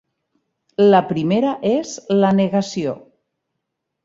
La 0.95 1.01
primera 1.11 1.51
és 1.73 1.93
la 2.25 2.33
negació. 2.41 2.97